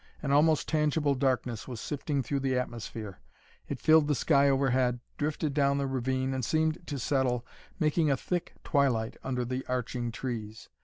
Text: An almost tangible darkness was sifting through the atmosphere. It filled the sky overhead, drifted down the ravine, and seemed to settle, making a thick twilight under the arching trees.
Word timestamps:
An 0.23 0.31
almost 0.31 0.67
tangible 0.67 1.13
darkness 1.13 1.67
was 1.67 1.79
sifting 1.79 2.23
through 2.23 2.39
the 2.39 2.57
atmosphere. 2.57 3.19
It 3.67 3.79
filled 3.79 4.07
the 4.07 4.15
sky 4.15 4.49
overhead, 4.49 4.99
drifted 5.19 5.53
down 5.53 5.77
the 5.77 5.85
ravine, 5.85 6.33
and 6.33 6.43
seemed 6.43 6.79
to 6.87 6.97
settle, 6.97 7.45
making 7.79 8.09
a 8.09 8.17
thick 8.17 8.53
twilight 8.63 9.15
under 9.23 9.45
the 9.45 9.63
arching 9.67 10.11
trees. 10.11 10.69